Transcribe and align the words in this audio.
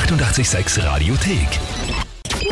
886 0.00 0.84
Radiothek. 0.84 1.48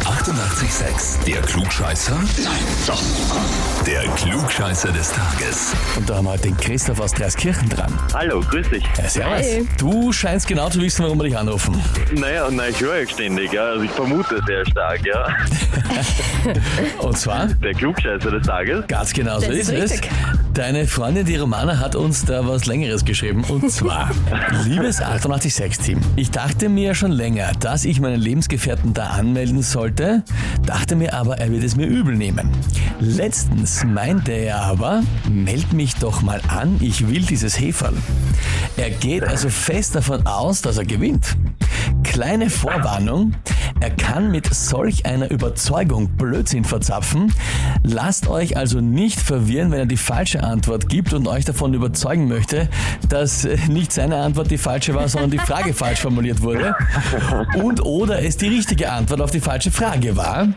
88,6. 0.01 1.25
Der 1.27 1.43
Klugscheißer? 1.43 2.15
Nein, 2.43 2.55
doch. 2.87 3.03
Der 3.87 4.03
Klugscheißer 4.15 4.91
des 4.93 5.13
Tages. 5.13 5.75
Und 5.95 6.09
da 6.09 6.17
haben 6.17 6.25
wir 6.25 6.31
heute 6.33 6.45
den 6.45 6.57
Christoph 6.57 7.01
aus 7.01 7.13
Dreiskirchen 7.13 7.69
dran. 7.69 7.93
Hallo, 8.15 8.41
grüß 8.41 8.71
dich. 8.71 8.83
Ja, 8.97 9.09
servus. 9.11 9.33
Hi. 9.47 9.69
Du 9.77 10.11
scheinst 10.11 10.47
genau 10.47 10.71
zu 10.71 10.81
wissen, 10.81 11.05
warum 11.05 11.19
wir 11.19 11.25
dich 11.25 11.37
anrufen. 11.37 11.79
Naja, 12.15 12.49
na, 12.51 12.69
ich 12.69 12.81
höre 12.81 13.07
ständig, 13.07 13.53
ja. 13.53 13.65
Also 13.67 13.83
ich 13.83 13.91
vermute 13.91 14.41
sehr 14.47 14.65
stark, 14.65 15.01
ja. 15.05 15.29
Und 16.99 17.19
zwar, 17.19 17.47
Der 17.49 17.75
Klugscheißer 17.75 18.31
des 18.31 18.47
Tages. 18.47 18.87
ganz 18.89 19.13
genau 19.13 19.39
so 19.39 19.49
Das 19.49 19.57
ist 19.57 19.69
ist 19.69 19.93
es. 19.93 20.01
Deine 20.55 20.87
Freundin, 20.87 21.27
die 21.27 21.35
Romana, 21.35 21.81
hat 21.81 21.97
uns 21.97 22.25
da 22.27 22.47
was 22.47 22.67
Längeres 22.67 23.05
geschrieben. 23.05 23.43
Und 23.49 23.69
zwar, 23.73 24.13
liebes 24.65 25.03
886-Team, 25.03 25.99
ich 26.15 26.31
dachte 26.31 26.69
mir 26.69 26.95
schon 26.95 27.11
länger, 27.11 27.51
dass 27.59 27.85
ich 27.85 28.01
meinen 28.01 28.21
Lebensgefährten 28.21 28.95
da 28.95 29.09
anmelden 29.09 29.63
sollte, 29.63 30.23
dachte 30.65 30.95
mir 30.95 31.13
aber, 31.13 31.39
er 31.39 31.51
wird 31.51 31.65
es 31.65 31.75
mir 31.75 31.87
übel 31.87 32.15
nehmen. 32.15 32.53
Letztens 33.01 33.83
meinte 33.83 34.31
er 34.31 34.61
aber, 34.61 35.03
meld 35.29 35.73
mich 35.73 35.97
doch 35.97 36.23
mal 36.23 36.41
an, 36.47 36.77
ich 36.81 37.09
will 37.09 37.23
dieses 37.23 37.59
Heferl. 37.59 37.97
Er 38.77 38.91
geht 38.91 39.25
also 39.25 39.49
fest 39.49 39.97
davon 39.97 40.25
aus, 40.25 40.63
dass 40.63 40.79
er 40.79 40.85
gewinnt. 40.85 41.37
Kleine 42.05 42.49
Vorwarnung, 42.49 43.35
er 43.81 43.91
kann 43.91 44.31
mit 44.31 44.53
solch 44.55 45.07
einer 45.07 45.31
Überzeugung 45.31 46.09
Blödsinn 46.09 46.65
verzapfen. 46.65 47.33
Lasst 47.83 48.29
euch 48.29 48.57
also 48.57 48.81
nicht 48.81 49.21
verwirren, 49.21 49.71
wenn 49.71 49.81
er 49.81 49.87
die 49.87 49.97
falsche 49.97 50.43
Antwort 50.43 50.89
gibt 50.89 51.13
und 51.13 51.27
euch 51.27 51.45
davon 51.45 51.75
überzeugen 51.75 52.29
möchte, 52.29 52.69
dass 53.09 53.45
äh, 53.45 53.57
nicht 53.69 53.93
seine 53.93 54.17
Antwort 54.17 54.51
die 54.51 54.59
falsche 54.59 54.95
war, 54.95 55.09
sondern 55.09 55.31
die 55.31 55.39
Frage 55.39 55.75
falsch 55.75 56.01
formuliert 56.01 56.43
wurde. 56.43 56.75
Und 57.63 57.85
oder 57.85 58.23
es 58.23 58.37
die 58.37 58.49
richtige 58.49 58.91
Antwort 58.91 59.21
auf 59.21 59.31
die 59.31 59.41
falsche 59.41 59.71
Frage 59.71 60.17
war. 60.17 60.49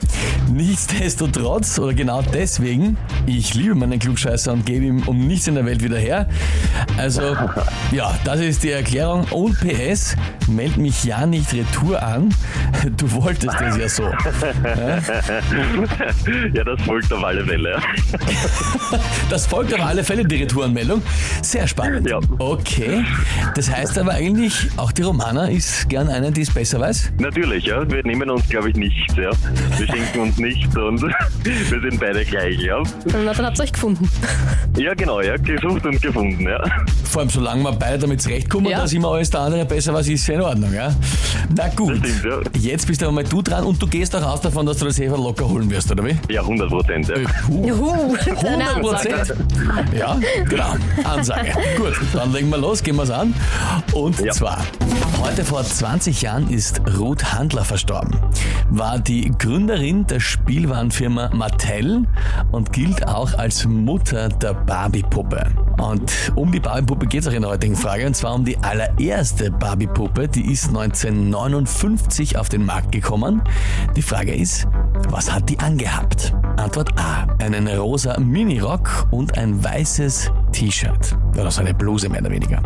Nichtsdestotrotz, 0.52 1.80
oder 1.80 1.94
genau 1.94 2.22
deswegen, 2.22 2.98
ich 3.26 3.54
liebe 3.56 3.76
meinen 3.76 4.00
Klugscheißer 4.00 4.54
und 4.54 4.66
gebe 4.66 4.86
ihm 4.86 5.04
um 5.08 5.28
nichts 5.28 5.48
in 5.48 5.56
der 5.56 5.66
Welt 5.66 5.84
wieder 5.84 5.98
her. 5.98 6.30
Also, 6.98 7.36
ja, 7.92 8.18
das 8.24 8.40
ist 8.40 8.64
die 8.64 8.72
Erklärung. 8.72 9.26
Und 9.32 9.60
PS, 9.60 10.16
meld 10.48 10.78
mich 10.78 11.04
ja 11.04 11.26
nicht 11.26 11.54
retour 11.54 12.02
an. 12.02 12.34
Du 12.96 13.07
wolltest 13.12 13.62
es 13.62 13.78
ja 13.78 13.90
so. 13.90 14.04
ja, 16.54 16.64
das 16.64 16.82
folgt 16.84 17.12
auf 17.14 17.24
alle 17.24 17.46
Fälle. 17.46 17.72
ja. 17.72 17.80
Das 19.30 19.46
folgt 19.46 19.74
auf 19.74 19.82
alle 19.82 20.04
Fälle 20.04 20.24
die 20.26 20.38
Retouranmeldung. 20.38 21.02
Sehr 21.42 21.68
spannend. 21.68 22.08
Ja. 22.10 22.20
Okay. 22.40 23.04
Das 23.56 23.70
heißt 23.70 23.98
aber 23.98 24.14
eigentlich, 24.14 24.70
auch 24.78 24.92
die 24.92 25.02
Romana 25.02 25.50
ist 25.50 25.90
gern 25.90 26.08
eine, 26.08 26.32
die 26.32 26.42
es 26.42 26.54
besser 26.54 26.80
weiß. 26.80 27.12
Natürlich, 27.20 27.66
ja. 27.66 27.90
Wir 27.90 28.04
nehmen 28.04 28.30
uns, 28.30 28.48
glaube 28.48 28.70
ich, 28.70 28.76
nichts, 28.76 29.16
ja. 29.16 29.32
Wir 29.78 29.88
schenken 29.94 30.20
uns 30.20 30.38
nichts 30.38 30.76
und 30.78 31.02
wir 31.02 31.82
sind 31.82 32.00
beide 32.00 32.24
gleich, 32.26 32.60
ja. 32.60 32.82
Na, 33.06 33.34
dann 33.34 33.46
habt 33.46 33.60
ihr 33.60 33.64
euch 33.64 33.74
gefunden. 33.74 34.10
Ja, 34.78 34.94
genau, 34.94 35.22
ja. 35.22 35.36
Gesucht 35.38 35.86
und 35.86 36.02
gefunden, 36.02 36.44
ja. 36.48 36.64
Vor 37.10 37.22
allem, 37.22 37.30
solange 37.30 37.64
wir 37.64 37.72
beide 37.72 38.00
damit 38.00 38.22
zurechtkommen, 38.22 38.68
Ja. 38.68 38.82
dass 38.82 38.94
immer 38.94 39.10
alles 39.10 39.30
der 39.30 39.40
andere 39.42 39.66
besser 39.66 39.94
weiß, 39.94 40.08
ist 40.10 40.28
ja 40.28 40.36
in 40.36 40.42
Ordnung. 40.42 40.74
Ja? 40.74 40.94
Na 41.56 41.68
gut. 41.70 41.98
Stimmt, 41.98 42.24
ja. 42.24 42.40
Jetzt 42.60 42.86
bist 42.88 43.02
aber 43.02 43.12
mal 43.14 43.24
du 43.24 43.42
dran 43.42 43.64
und 43.64 43.82
du 43.82 43.88
gehst 43.88 44.16
auch 44.16 44.24
aus 44.24 44.42
davon, 44.42 44.66
dass 44.66 44.78
du 44.78 44.86
das 44.86 44.98
Hefer 45.00 45.18
locker 45.18 45.48
holen 45.48 45.70
wirst, 45.70 45.90
oder 45.92 46.04
wie? 46.06 46.18
Ja, 46.30 46.42
100 46.42 46.70
Prozent, 46.70 47.08
ja. 47.08 47.16
Puh. 47.46 47.66
Juhu, 47.68 48.16
deine 48.42 48.66
100 48.70 48.86
Ansage. 48.86 49.10
Prozent. 49.36 49.94
Ja, 49.98 50.20
genau. 50.50 50.76
Ansage. 51.04 51.52
Gut, 51.78 51.94
dann 52.14 52.34
legen 52.34 52.50
wir 52.50 52.58
los, 52.58 52.84
gehen 52.84 52.96
wir 52.98 53.04
es 53.04 53.12
an. 53.12 53.34
Und 53.94 54.20
Ja. 54.20 54.34
zwar, 54.34 54.60
heute 55.22 55.44
vor 55.46 55.64
20 55.64 56.22
Jahren 56.22 56.50
ist 56.50 56.82
Ruth 57.00 57.34
Handler 57.34 57.64
verstorben. 57.64 58.20
War 58.70 59.00
die 59.00 59.32
Gründerin 59.40 60.06
der 60.08 60.20
Spielwarenfirma 60.20 61.30
Mattel 61.34 62.04
und 62.52 62.74
gilt 62.74 63.08
auch 63.08 63.34
als 63.38 63.66
Mutter 63.66 64.30
der 64.30 64.54
Barbie-Puppe. 64.54 65.46
Und 65.82 66.32
um 66.36 66.52
die 66.52 66.60
Barbie-Puppe 66.60 67.08
geht 67.08 67.22
es 67.22 67.28
auch 67.28 67.34
in 67.34 67.42
der 67.42 67.52
heutigen 67.52 67.76
Frage, 67.76 68.06
und 68.08 68.16
zwar 68.16 68.34
um 68.34 68.44
die 68.44 68.58
allererste 68.58 69.52
Barbie-Puppe, 69.52 70.28
die 70.28 70.52
ist 70.52 70.68
1959 70.70 72.38
auf 72.38 72.50
den 72.50 72.66
Markt 72.66 72.92
gekommen. 72.92 73.42
Die 73.96 74.02
Frage 74.02 74.34
ist, 74.34 74.68
was 75.10 75.32
hat 75.32 75.50
die 75.50 75.60
angehabt? 75.60 76.34
Antwort 76.58 76.98
A. 77.00 77.28
Einen 77.40 77.68
rosa 77.68 78.20
Minirock 78.20 79.08
und 79.12 79.38
ein 79.38 79.64
weißes 79.64 80.32
T-Shirt. 80.52 81.18
Oder 81.34 81.52
so 81.52 81.62
eine 81.62 81.74
Bluse 81.74 82.10
mehr 82.10 82.22
oder 82.22 82.32
weniger. 82.32 82.62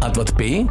Antwort 0.00 0.36
B. 0.36 0.66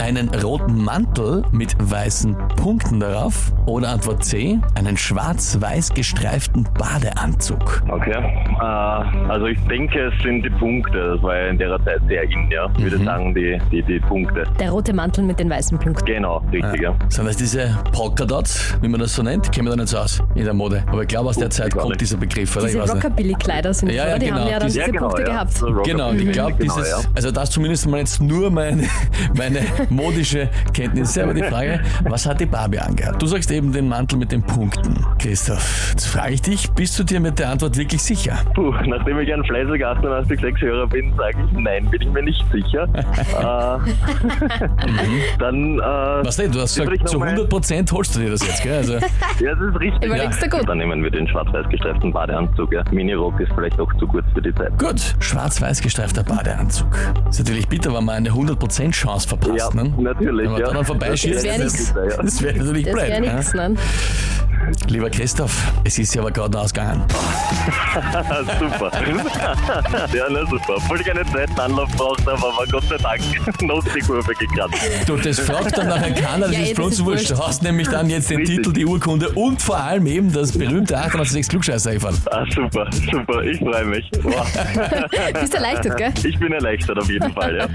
Einen 0.00 0.28
roten 0.42 0.82
Mantel 0.84 1.42
mit 1.52 1.74
weißen 1.78 2.36
Punkten 2.56 3.00
darauf. 3.00 3.52
Oder 3.66 3.88
Antwort 3.90 4.24
C. 4.24 4.58
Einen 4.74 4.96
schwarz-weiß 4.96 5.92
gestreiften 5.94 6.66
Badeanzug. 6.78 7.82
Okay. 7.88 8.12
Äh, 8.12 8.62
also 9.28 9.46
ich 9.46 9.58
denke, 9.66 10.06
es 10.14 10.22
sind 10.22 10.42
die 10.44 10.50
Punkte. 10.50 11.14
Das 11.14 11.22
war 11.22 11.36
ja 11.36 11.48
in 11.48 11.58
der 11.58 11.78
Zeit 11.84 12.00
sehr 12.08 12.22
in, 12.24 12.50
ja. 12.50 12.68
Ich 12.76 12.84
würde 12.84 13.02
sagen, 13.04 13.34
die, 13.34 13.58
die, 13.70 13.82
die 13.82 14.00
Punkte. 14.00 14.44
Der 14.58 14.70
rote 14.70 14.92
Mantel 14.92 15.24
mit 15.24 15.38
den 15.38 15.50
weißen 15.50 15.78
Punkten. 15.78 16.04
Genau, 16.04 16.42
richtig, 16.52 16.80
ja. 16.82 16.94
Sind 17.08 17.26
das 17.26 17.36
diese 17.36 17.76
Polkadots, 17.92 18.76
wie 18.80 18.88
man 18.88 19.00
das 19.00 19.14
so 19.14 19.22
nennt? 19.22 19.50
Kennen 19.52 19.66
wir 19.66 19.70
da 19.76 19.82
nicht 19.82 19.88
so 19.88 19.98
aus 19.98 20.22
in 20.34 20.44
der 20.44 20.54
Mode. 20.54 20.82
Aber 20.86 21.02
ich 21.02 21.08
glaube, 21.08 21.28
aus 21.30 21.36
der 21.36 21.50
Zeit 21.50 21.72
kommt 21.74 21.88
nicht. 21.90 22.00
dieser 22.00 22.16
Begriff, 22.16 22.56
oder? 22.56 22.66
Diese. 22.66 22.80
Rockabilly-Kleider 22.80 23.74
sind 23.74 23.90
Ja, 23.90 24.08
ja? 24.08 24.18
Die 24.18 24.26
genau. 24.26 24.38
haben 24.40 24.50
ja 24.50 24.58
dann 24.58 24.68
Diese- 24.68 24.80
diese 24.84 24.92
Punkte 24.98 25.24
gehabt. 25.24 25.52
So 25.52 25.66
Genau, 25.82 26.10
und 26.10 26.20
ich 26.20 26.32
glaube, 26.32 26.54
Genau, 26.54 26.74
dieses, 26.76 26.90
ja. 26.90 26.98
also 27.14 27.30
das 27.30 27.50
zumindest 27.50 27.88
mal 27.88 27.98
jetzt 27.98 28.20
nur 28.20 28.35
meine, 28.50 28.84
meine 29.36 29.60
modische 29.90 30.48
Kenntnisse, 30.72 31.22
aber 31.24 31.34
die 31.34 31.42
Frage, 31.42 31.80
was 32.04 32.26
hat 32.26 32.40
die 32.40 32.46
Barbie 32.46 32.78
angehabt? 32.78 33.20
Du 33.20 33.26
sagst 33.26 33.50
eben 33.50 33.72
den 33.72 33.88
Mantel 33.88 34.18
mit 34.18 34.32
den 34.32 34.42
Punkten. 34.42 35.04
Christoph, 35.18 35.90
jetzt 35.90 36.06
frage 36.06 36.34
ich 36.34 36.42
dich, 36.42 36.70
bist 36.72 36.98
du 36.98 37.04
dir 37.04 37.20
mit 37.20 37.38
der 37.38 37.50
Antwort 37.50 37.76
wirklich 37.76 38.02
sicher? 38.02 38.38
Puh, 38.54 38.72
nachdem 38.86 39.18
ich 39.20 39.32
ein 39.32 39.44
fleißiger 39.44 39.92
88-6-Hörer 40.00 40.86
bin, 40.88 41.12
sage 41.16 41.36
ich 41.46 41.58
nein, 41.58 41.88
bin 41.90 42.02
ich 42.02 42.08
mir 42.08 42.22
nicht 42.22 42.44
sicher. 42.52 42.84
äh, 42.94 43.78
dann, 45.38 45.78
äh, 45.78 46.24
Was 46.24 46.36
denn? 46.36 46.52
Du 46.52 46.60
hast 46.60 46.76
gesagt, 46.76 47.08
zu 47.08 47.18
noch 47.18 47.24
mal- 47.26 47.34
100% 47.34 47.92
holst 47.92 48.16
du 48.16 48.20
dir 48.20 48.30
das 48.30 48.46
jetzt, 48.46 48.62
gell? 48.62 48.76
Also, 48.76 48.92
ja, 49.40 49.54
das 49.54 49.60
ist 49.74 49.80
richtig. 49.80 50.04
Überlegst 50.04 50.42
du 50.42 50.48
gut. 50.48 50.68
Dann 50.68 50.78
nehmen 50.78 51.02
wir 51.02 51.10
den 51.10 51.26
schwarz-weiß 51.28 51.68
gestreiften 51.68 52.12
Badeanzug. 52.12 52.72
Ja. 52.72 52.82
Mini-Rock 52.90 53.40
ist 53.40 53.52
vielleicht 53.54 53.78
auch 53.80 53.92
zu 53.98 54.06
kurz 54.06 54.24
für 54.34 54.42
die 54.42 54.54
Zeit. 54.54 54.78
gut, 54.78 55.14
schwarz-weiß 55.20 55.80
gestreifter 55.80 56.22
Badeanzug. 56.22 56.88
Ist 57.30 57.38
natürlich 57.38 57.68
bitter, 57.68 57.94
wenn 57.94 58.04
man 58.04 58.16
eine 58.26 58.52
100% 58.54 58.90
Chance 58.92 59.28
verpasst, 59.28 59.58
Ja, 59.74 59.82
ne? 59.82 59.92
natürlich. 59.98 60.44
Wenn 60.46 60.52
man 60.52 60.60
ja. 60.60 60.66
da 60.68 60.74
dann 60.74 60.84
vorbeischießt, 60.84 61.36
Das 61.36 61.44
wär 61.44 61.58
das 61.58 61.72
nix. 61.72 61.80
ist 61.80 61.94
bitter, 61.94 62.08
ja. 62.16 62.22
Das 62.22 62.42
wäre 62.42 62.58
natürlich 62.58 62.84
blöd. 62.84 62.96
wäre 62.96 63.24
ja? 63.24 63.34
nichts, 63.34 63.54
nein. 63.54 63.78
Lieber 64.88 65.10
Christoph, 65.10 65.72
es 65.84 65.98
ist 65.98 66.14
ja 66.14 66.22
aber 66.22 66.30
gerade 66.30 66.58
ausgegangen. 66.58 67.04
super. 68.58 68.90
ja, 70.14 70.24
na 70.30 70.40
super. 70.46 70.74
Obwohl 70.76 71.00
ich 71.00 71.10
eine 71.10 71.24
zweiten 71.26 71.58
Anlauf 71.58 71.88
braucht 71.92 72.26
aber 72.28 72.52
Gott 72.70 72.84
sei 72.88 72.96
Dank 72.96 73.20
noch 73.62 73.82
die 73.94 74.00
Kurve 74.00 74.32
gekratzt. 74.34 74.74
Du, 75.06 75.16
das 75.16 75.38
fragt 75.40 75.76
dann 75.76 75.88
nachher 75.88 76.12
keiner, 76.12 76.46
das 76.46 76.54
Ja, 76.56 76.60
ist 76.62 76.70
eh, 76.70 76.74
für 76.74 76.82
uns 76.82 77.04
wurscht. 77.04 77.30
Du 77.30 77.38
hast 77.38 77.62
nämlich 77.62 77.88
dann 77.88 78.08
jetzt 78.10 78.30
den 78.30 78.38
Richtig. 78.38 78.56
Titel, 78.58 78.72
die 78.72 78.86
Urkunde 78.86 79.30
und 79.30 79.60
vor 79.62 79.76
allem 79.78 80.06
eben 80.06 80.32
das 80.32 80.52
berühmte 80.52 80.96
886 80.96 81.48
klugscheißer 81.48 81.90
-Eferl. 81.92 82.14
Ah, 82.30 82.44
super, 82.54 82.88
super. 82.92 83.42
Ich 83.44 83.58
freue 83.58 83.84
mich. 83.84 84.10
Wow. 84.22 84.46
Bist 85.40 85.54
erleichtert, 85.54 85.96
gell? 85.96 86.12
Ich 86.24 86.38
bin 86.38 86.52
erleichtert 86.52 86.98
auf 86.98 87.08
jeden 87.10 87.32
Fall. 87.32 87.56
Ja. 87.56 87.66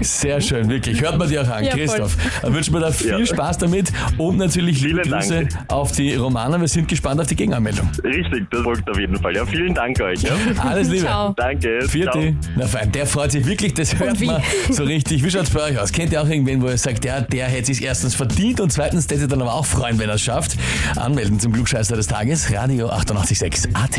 Sehr 0.00 0.40
schön, 0.40 0.68
wirklich. 0.68 1.00
Hört 1.00 1.18
man 1.18 1.28
dir 1.28 1.42
auch 1.42 1.48
an, 1.48 1.64
Ja, 1.64 1.70
voll. 1.72 1.80
Christoph. 1.80 2.16
Dann 2.42 2.54
wünschen 2.54 2.74
wir 2.74 2.80
dir 2.80 2.92
viel 2.92 3.18
Ja. 3.20 3.26
Spaß 3.26 3.58
damit 3.58 3.92
und 4.18 4.36
natürlich 4.36 4.80
liebe 4.80 5.02
Vielen 5.02 5.18
Grüße 5.18 5.34
Dank. 5.46 5.50
auf 5.68 5.92
die 5.92 6.12
Romana. 6.26 6.60
Wir 6.60 6.68
sind 6.68 6.88
gespannt 6.88 7.20
auf 7.20 7.26
die 7.26 7.36
Gegenanmeldung. 7.36 7.88
Richtig, 8.04 8.50
das 8.50 8.62
folgt 8.62 8.88
auf 8.90 8.98
jeden 8.98 9.16
Fall. 9.20 9.34
Ja, 9.34 9.46
vielen 9.46 9.74
Dank 9.74 10.00
euch. 10.00 10.22
Ja. 10.22 10.32
Alles 10.62 10.88
Liebe. 10.88 11.04
Ciao. 11.04 11.32
Danke. 11.36 11.80
Vierte. 11.88 12.36
Na 12.56 12.66
fein, 12.66 12.90
der 12.92 13.06
freut 13.06 13.32
sich 13.32 13.46
wirklich, 13.46 13.74
das 13.74 13.98
hört 13.98 14.20
man 14.20 14.42
so 14.70 14.84
richtig. 14.84 15.22
Wie 15.24 15.30
schaut's 15.30 15.50
bei 15.50 15.62
euch 15.62 15.78
aus? 15.78 15.92
Kennt 15.92 16.12
ihr 16.12 16.20
auch 16.22 16.28
irgendwen, 16.28 16.60
wo 16.62 16.68
ihr 16.68 16.78
sagt, 16.78 17.04
ja, 17.04 17.20
der 17.20 17.46
hätte 17.46 17.66
sich 17.66 17.82
erstens 17.82 18.14
verdient 18.14 18.60
und 18.60 18.72
zweitens 18.72 19.06
der 19.06 19.18
sich 19.18 19.28
dann 19.28 19.40
aber 19.40 19.54
auch 19.54 19.66
freuen, 19.66 19.98
wenn 19.98 20.08
er 20.08 20.16
es 20.16 20.22
schafft? 20.22 20.56
Anmelden 20.96 21.40
zum 21.40 21.52
Klugscheißer 21.52 21.96
des 21.96 22.06
Tages, 22.08 22.52
Radio 22.52 22.90
886 22.90 23.74
AT. 23.74 23.96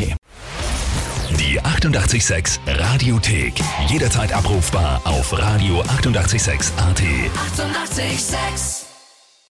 Die 1.38 1.60
88,6 1.60 2.58
Radiothek. 2.66 3.54
Jederzeit 3.88 4.32
abrufbar 4.32 5.00
auf 5.04 5.32
radio886.at. 5.32 7.02
88,6. 7.02 7.98
Eighty-eight, 7.98 8.18
sex. 8.18 8.77